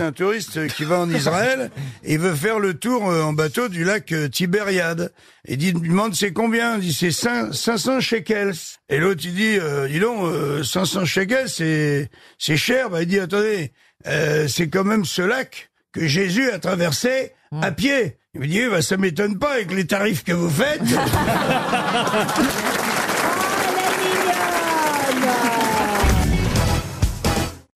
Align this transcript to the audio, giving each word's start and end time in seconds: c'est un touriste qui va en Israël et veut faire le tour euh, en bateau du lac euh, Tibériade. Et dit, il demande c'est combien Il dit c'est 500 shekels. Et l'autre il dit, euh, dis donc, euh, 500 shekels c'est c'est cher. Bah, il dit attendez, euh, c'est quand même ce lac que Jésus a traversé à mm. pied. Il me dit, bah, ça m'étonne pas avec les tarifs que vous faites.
c'est 0.00 0.06
un 0.06 0.12
touriste 0.12 0.66
qui 0.68 0.84
va 0.84 0.98
en 1.00 1.10
Israël 1.10 1.70
et 2.04 2.16
veut 2.16 2.34
faire 2.34 2.58
le 2.58 2.72
tour 2.72 3.10
euh, 3.10 3.20
en 3.20 3.34
bateau 3.34 3.68
du 3.68 3.84
lac 3.84 4.10
euh, 4.12 4.30
Tibériade. 4.30 5.12
Et 5.46 5.58
dit, 5.58 5.74
il 5.76 5.82
demande 5.82 6.14
c'est 6.14 6.32
combien 6.32 6.76
Il 6.76 6.80
dit 6.80 6.94
c'est 6.94 7.10
500 7.10 8.00
shekels. 8.00 8.54
Et 8.88 8.96
l'autre 8.96 9.20
il 9.24 9.34
dit, 9.34 9.58
euh, 9.60 9.88
dis 9.88 10.00
donc, 10.00 10.24
euh, 10.24 10.64
500 10.64 11.04
shekels 11.04 11.50
c'est 11.50 12.08
c'est 12.38 12.56
cher. 12.56 12.88
Bah, 12.88 13.02
il 13.02 13.08
dit 13.08 13.20
attendez, 13.20 13.72
euh, 14.06 14.48
c'est 14.48 14.68
quand 14.68 14.84
même 14.84 15.04
ce 15.04 15.20
lac 15.20 15.70
que 15.92 16.06
Jésus 16.06 16.50
a 16.50 16.58
traversé 16.58 17.32
à 17.60 17.70
mm. 17.70 17.74
pied. 17.74 18.16
Il 18.32 18.40
me 18.40 18.46
dit, 18.46 18.66
bah, 18.70 18.80
ça 18.80 18.96
m'étonne 18.96 19.38
pas 19.38 19.52
avec 19.52 19.70
les 19.70 19.86
tarifs 19.86 20.24
que 20.24 20.32
vous 20.32 20.48
faites. 20.48 20.80